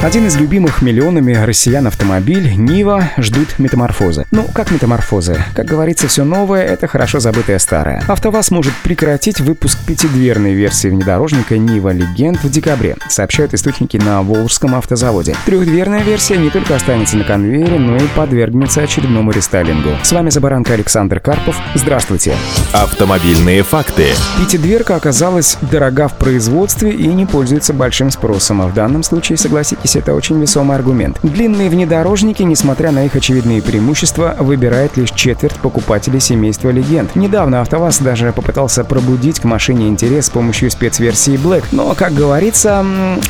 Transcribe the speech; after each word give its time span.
Один 0.00 0.28
из 0.28 0.36
любимых 0.36 0.80
миллионами 0.80 1.34
россиян 1.34 1.84
автомобиль 1.88 2.54
Нива 2.54 3.10
ждут 3.18 3.58
метаморфозы. 3.58 4.26
Ну, 4.30 4.44
как 4.54 4.70
метаморфозы? 4.70 5.44
Как 5.56 5.66
говорится, 5.66 6.06
все 6.06 6.22
новое— 6.22 6.62
это 6.64 6.86
хорошо 6.86 7.18
забытое 7.18 7.58
старое. 7.58 8.04
АвтоВАЗ 8.06 8.52
может 8.52 8.72
прекратить 8.84 9.40
выпуск 9.40 9.76
пятидверной 9.88 10.54
версии 10.54 10.86
внедорожника 10.86 11.58
Нива 11.58 11.92
Легенд 11.92 12.44
в 12.44 12.48
декабре, 12.48 12.96
сообщают 13.08 13.54
источники 13.54 13.96
на 13.96 14.22
Волжском 14.22 14.76
автозаводе. 14.76 15.34
Трехдверная 15.46 16.04
версия 16.04 16.38
не 16.38 16.50
только 16.50 16.76
останется 16.76 17.16
на 17.16 17.24
конвейере, 17.24 17.80
но 17.80 17.96
и 17.96 18.06
подвергнется 18.14 18.82
очередному 18.82 19.32
рестайлингу. 19.32 19.90
С 20.04 20.12
вами 20.12 20.30
Забаранка 20.30 20.74
Александр 20.74 21.18
Карпов. 21.18 21.56
Здравствуйте. 21.74 22.34
Автомобильные 22.72 23.64
факты. 23.64 24.06
Пятидверка 24.38 24.94
оказалась 24.94 25.58
дорога 25.60 26.06
в 26.06 26.16
производстве 26.16 26.92
и 26.92 27.08
не 27.08 27.26
пользуется 27.26 27.74
большим 27.74 28.12
спросом, 28.12 28.62
а 28.62 28.68
в 28.68 28.74
данном 28.74 29.02
случае, 29.02 29.36
согласитесь, 29.36 29.87
запись– 29.88 29.96
это 30.02 30.14
очень 30.14 30.40
весомый 30.40 30.76
аргумент. 30.76 31.18
Длинные 31.22 31.70
внедорожники, 31.70 32.42
несмотря 32.42 32.90
на 32.90 33.04
их 33.06 33.16
очевидные 33.16 33.62
преимущества, 33.62 34.36
выбирает 34.38 34.96
лишь 34.96 35.10
четверть 35.10 35.54
покупателей 35.54 36.20
семейства 36.20 36.70
легенд. 36.70 37.14
Недавно 37.16 37.60
АвтоВАЗ 37.60 37.98
даже 38.00 38.32
попытался 38.32 38.84
пробудить 38.84 39.40
к 39.40 39.44
машине 39.44 39.88
интерес 39.88 40.26
с 40.26 40.30
помощью 40.30 40.70
спецверсии 40.70 41.34
Black. 41.34 41.64
Но, 41.72 41.94
как 41.94 42.14
говорится, 42.14 42.84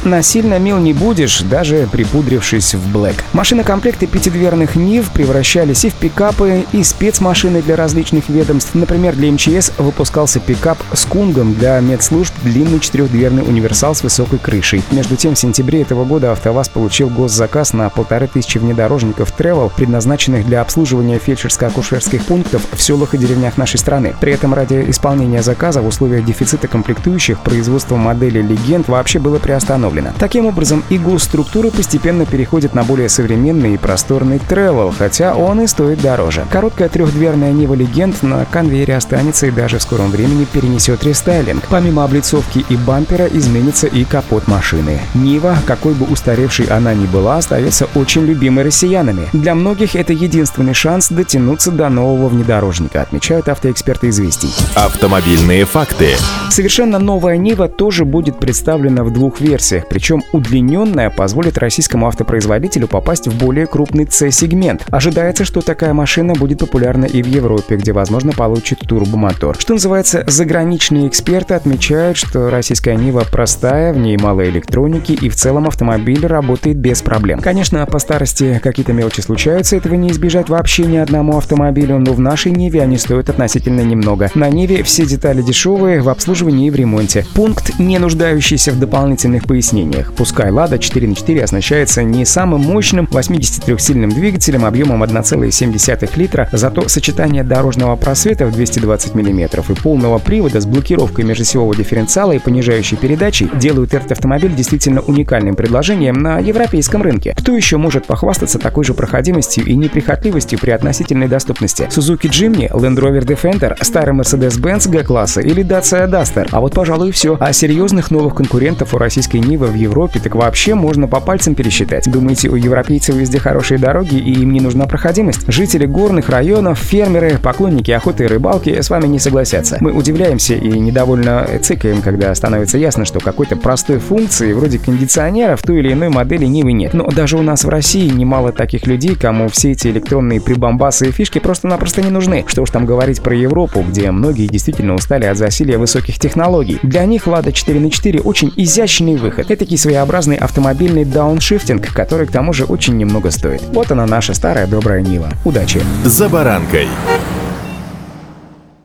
насильно 0.05 0.59
мил 0.59 0.79
не 0.79 0.93
будешь, 0.93 1.43
даже 1.43 1.89
припудрившись 1.91 2.75
в 2.75 2.97
Black. 2.97 3.17
Машинокомплекты 3.33 4.07
пятидверных 4.07 4.77
Нив 4.77 5.11
превращались 5.13 5.85
и 5.85 5.91
в 5.91 5.95
пикапы, 5.95 6.65
и 6.73 6.83
спецмашины 6.83 7.63
для 7.63 7.77
различных 7.77 8.29
ведомств. 8.29 8.75
Например, 8.75 9.15
для 9.15 9.31
МЧС 9.33 9.73
выпускался 9.79 10.41
пикап 10.41 10.79
с 10.93 11.05
кунгом 11.05 11.55
для 11.55 11.79
медслужб 11.81 12.35
длинный 12.43 12.81
четырехдверный 12.81 13.43
универсал 13.43 13.95
с 13.95 14.03
высокой 14.03 14.39
крышей. 14.39 14.83
Между 14.91 15.17
тем, 15.17 15.35
в 15.35 15.39
сентябре 15.39 15.83
этого 15.83 16.05
года 16.05 16.33
авто 16.33 16.48
АвтоВАЗ 16.49 16.69
получил 16.71 17.11
госзаказ 17.11 17.75
на 17.75 17.91
полторы 17.91 18.27
тысячи 18.27 18.57
внедорожников 18.59 19.33
Travel, 19.39 19.71
предназначенных 19.75 20.47
для 20.47 20.63
обслуживания 20.63 21.19
фельдшерско-акушерских 21.19 22.25
пунктов 22.25 22.63
в 22.73 22.81
селах 22.81 23.15
и 23.15 23.19
деревнях 23.19 23.59
нашей 23.59 23.79
страны. 23.79 24.15
При 24.19 24.33
этом 24.33 24.55
ради 24.55 24.87
исполнения 24.89 25.43
заказа 25.43 25.83
в 25.83 25.87
условиях 25.87 26.25
дефицита 26.25 26.67
комплектующих 26.67 27.41
производство 27.41 27.97
модели 27.97 28.41
«Легенд» 28.41 28.89
вообще 28.89 29.19
было 29.19 29.39
приостановлено. 29.39 30.11
Таким 30.19 30.47
образом, 30.47 30.83
и 30.89 30.99
госструктуры 30.99 31.71
постепенно 31.71 32.25
переходят 32.25 32.75
на 32.75 32.83
более 32.83 33.11
современный 33.11 33.75
и 33.75 33.79
просторный 33.79 34.39
Travel, 34.39 34.95
хотя 34.97 35.35
он 35.35 35.61
и 35.61 35.67
стоит 35.67 36.01
дороже. 36.01 36.47
Короткая 36.51 36.89
трехдверная 36.89 37.53
Нива 37.53 37.75
«Легенд» 37.75 38.23
на 38.23 38.47
конвейере 38.47 38.97
останется 38.97 39.47
и 39.47 39.51
даже 39.51 39.79
в 39.79 39.83
скором 39.83 40.11
времени 40.11 40.47
перенесет 40.51 41.05
рестайлинг. 41.05 41.65
Помимо 41.69 42.05
облицовки 42.05 42.65
и 42.69 42.77
бампера 42.77 43.27
изменится 43.27 43.87
и 43.87 44.05
капот 44.05 44.49
машины. 44.49 45.01
Нива, 45.15 45.57
какой 45.67 45.93
бы 45.93 46.07
устаревший 46.07 46.38
устаревшей 46.39 46.67
она 46.67 46.95
не 46.95 47.07
была, 47.07 47.39
остается 47.39 47.89
очень 47.95 48.25
любимой 48.25 48.65
россиянами. 48.65 49.29
Для 49.33 49.55
многих 49.55 49.97
это 49.97 50.13
единственный 50.13 50.75
шанс 50.75 51.09
дотянуться 51.09 51.71
до 51.71 51.89
нового 51.89 52.29
внедорожника, 52.29 53.03
отмечают 53.03 53.49
автоэксперты 53.49 54.09
известий. 54.11 54.51
Автомобильные 54.75 55.65
факты. 55.65 56.11
Совершенно 56.51 56.99
новая 56.99 57.37
Нива 57.37 57.69
тоже 57.69 58.05
будет 58.05 58.39
представлена 58.39 59.05
в 59.05 59.13
двух 59.13 59.41
версиях, 59.41 59.89
причем 59.89 60.23
удлиненная 60.33 61.11
позволит 61.11 61.59
российскому 61.59 62.07
автопроизводителю 62.07 62.87
попасть 62.87 63.27
в 63.27 63.37
более 63.37 63.67
крупный 63.67 64.07
C-сегмент. 64.09 64.85
Ожидается, 64.91 65.45
что 65.45 65.61
такая 65.61 65.93
машина 65.93 66.35
будет 66.35 66.61
популярна 66.61 67.05
и 67.05 67.23
в 67.23 67.27
Европе, 67.27 67.77
где, 67.77 67.93
возможно, 67.93 68.33
получит 68.33 68.81
турбомотор. 68.81 69.57
Что 69.59 69.75
называется, 69.75 70.25
заграничные 70.27 71.09
эксперты 71.09 71.55
отмечают, 71.55 72.17
что 72.17 72.51
российская 72.51 72.97
Нива 72.97 73.25
простая, 73.31 73.93
в 73.93 73.99
ней 73.99 74.17
мало 74.17 74.49
электроники 74.49 75.13
и 75.13 75.29
в 75.29 75.37
целом 75.37 75.67
автомобиль 75.67 76.28
работает 76.29 76.77
без 76.77 77.03
проблем. 77.03 77.41
Конечно, 77.41 77.85
по 77.87 77.99
старости 77.99 78.61
какие-то 78.63 78.93
мелочи 78.93 79.21
случаются, 79.21 79.77
этого 79.77 79.95
не 79.95 80.11
избежать 80.11 80.49
вообще 80.49 80.85
ни 80.85 80.97
одному 80.97 81.37
автомобилю, 81.37 81.99
но 81.99 82.13
в 82.13 82.21
нашей 82.21 82.53
Ниве 82.53 82.83
они 82.83 82.99
стоят 82.99 83.31
относительно 83.31 83.81
немного. 83.81 84.31
На 84.35 84.49
Ниве 84.51 84.83
все 84.83 85.07
детали 85.07 85.43
дешевые, 85.43 86.01
в 86.01 86.09
обслуживании 86.09 86.69
и 86.69 86.71
в 86.71 86.77
ремонте. 86.77 87.25
Пункт, 87.35 87.79
не 87.79 87.99
нуждающийся 87.99 88.73
в 88.73 88.79
дополнительных 88.79 89.45
пояснениях. 89.45 90.13
Пускай 90.13 90.51
Лада 90.51 90.79
4 90.79 91.09
на 91.09 91.15
4 91.15 91.45
оснащается 91.45 92.03
не 92.03 92.25
самым 92.25 92.63
мощным 92.63 93.07
83-сильным 93.11 94.11
двигателем 94.11 94.65
объемом 94.65 95.03
1,7 95.03 96.11
литра, 96.17 96.49
зато 96.53 96.89
сочетание 96.89 97.45
дорожного 97.45 97.97
просвета 97.97 98.47
в 98.47 98.53
220 98.53 99.15
мм 99.15 99.65
и 99.69 99.75
полного 99.75 100.19
привода 100.19 100.61
с 100.61 100.67
блокировкой 100.67 101.25
межосевого 101.25 101.75
дифференциала 101.75 102.33
и 102.33 102.39
понижающей 102.39 102.97
передачей 102.97 103.51
делают 103.55 103.95
этот 103.95 104.13
автомобиль 104.13 104.55
действительно 104.55 105.01
уникальным 105.01 105.57
предложением 105.57 106.17
на 106.19 106.39
европейском 106.39 107.03
рынке. 107.03 107.35
Кто 107.37 107.57
еще 107.57 107.77
может 107.77 108.07
похвастаться 108.07 108.59
такой 108.59 108.85
же 108.85 108.95
проходимостью 108.95 109.65
и 109.65 109.75
неприхотливостью 109.75 110.59
при 110.59 110.71
относительной 110.71 111.29
доступности? 111.29 111.89
Suzuki 111.91 112.29
Jimny, 112.29 112.71
Land 112.71 112.97
Rover 112.97 113.25
Defender, 113.25 113.77
старый 113.83 114.15
Mercedes-Benz 114.15 114.89
G-класса 114.91 115.41
или 115.41 115.65
Dacia 115.65 116.09
Duster? 116.09 116.49
А 116.51 116.61
вот, 116.61 116.75
пожалуй, 116.75 117.13
все. 117.13 117.37
А 117.41 117.53
серьезных 117.53 118.11
новых 118.11 118.35
конкурентов 118.35 118.95
у 118.95 118.99
российской 118.99 119.39
Нивы 119.39 119.67
в 119.67 119.75
Европе 119.75 120.21
так 120.21 120.35
вообще 120.35 120.75
можно 120.75 121.09
по 121.09 121.21
пальцам 121.21 121.55
пересчитать. 121.55 122.11
Думаете, 122.11 122.49
у 122.49 122.57
европейцев 122.57 123.15
везде 123.15 123.39
хорошие 123.39 123.79
дороги 123.79 124.17
и 124.17 124.33
им 124.41 124.53
не 124.53 124.61
нужна 124.61 124.87
проходимость? 124.87 125.51
Жители 125.51 125.87
горных 125.87 126.29
районов, 126.29 126.79
фермеры, 126.79 127.39
поклонники 127.43 127.91
охоты 127.91 128.25
и 128.25 128.27
рыбалки 128.27 128.81
с 128.81 128.91
вами 128.91 129.07
не 129.07 129.19
согласятся. 129.19 129.79
Мы 129.81 129.93
удивляемся 129.93 130.55
и 130.55 130.69
недовольно 130.79 131.47
цикаем, 131.63 132.03
когда 132.03 132.35
становится 132.35 132.79
ясно, 132.79 133.05
что 133.05 133.21
какой-то 133.21 133.57
простой 133.57 133.99
функции, 133.99 134.53
вроде 134.53 134.79
кондиционера, 134.79 135.57
в 135.57 135.63
той 135.63 135.79
или 135.79 135.93
иной 136.09 136.15
модели 136.15 136.47
Нивы 136.47 136.73
нет. 136.73 136.95
Но 136.95 137.07
даже 137.07 137.37
у 137.37 137.43
нас 137.43 137.65
в 137.65 137.69
России 137.69 138.09
немало 138.09 138.53
таких 138.53 138.87
людей, 138.87 139.15
кому 139.15 139.49
все 139.49 139.73
эти 139.73 139.89
электронные 139.89 140.41
прибамбасы 140.41 141.09
и 141.09 141.13
фишки 141.13 141.39
просто-напросто 141.39 142.03
не 142.03 142.11
нужны. 142.11 142.45
Что 142.47 142.63
уж 142.63 142.71
там 142.71 142.87
говорить 142.87 143.23
про 143.23 143.35
Европу, 143.35 143.85
где 143.87 144.11
многие 144.11 144.47
действительно 144.47 144.95
устали 144.95 145.27
от 145.27 145.37
засилия 145.37 145.79
высоких 145.79 146.19
технологий. 146.19 146.79
Для 146.83 147.05
них 147.05 147.27
Lada 147.27 147.53
4 147.53 147.81
на 147.81 147.91
4 147.91 148.21
очень 148.21 148.53
изящный 148.57 149.17
выход. 149.17 149.51
Это 149.51 149.69
своеобразный 149.79 150.37
автомобильный 150.37 151.05
дауншифтинг, 151.05 151.93
который 151.93 152.27
к 152.27 152.33
тому 152.33 152.53
же 152.53 152.65
очень 152.65 152.97
немного 152.97 153.31
стоит. 153.31 153.63
Вот 153.73 153.93
она 153.93 154.07
наша 154.07 154.35
старая 154.35 154.67
добрая 154.67 155.03
Нива. 155.03 155.29
Удачи! 155.45 155.81
За 156.05 156.29
баранкой. 156.29 156.89